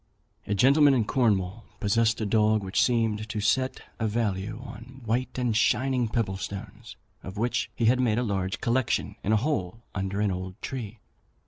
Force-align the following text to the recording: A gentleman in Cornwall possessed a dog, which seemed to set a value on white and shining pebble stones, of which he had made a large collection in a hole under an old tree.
A 0.47 0.55
gentleman 0.55 0.95
in 0.95 1.05
Cornwall 1.05 1.63
possessed 1.79 2.19
a 2.21 2.25
dog, 2.25 2.63
which 2.63 2.81
seemed 2.81 3.29
to 3.29 3.39
set 3.39 3.81
a 3.99 4.07
value 4.07 4.59
on 4.65 5.03
white 5.05 5.37
and 5.37 5.55
shining 5.55 6.07
pebble 6.07 6.37
stones, 6.37 6.95
of 7.21 7.37
which 7.37 7.69
he 7.75 7.85
had 7.85 7.99
made 7.99 8.17
a 8.17 8.23
large 8.23 8.61
collection 8.61 9.15
in 9.23 9.31
a 9.31 9.37
hole 9.37 9.83
under 9.93 10.19
an 10.19 10.31
old 10.31 10.59
tree. 10.59 10.97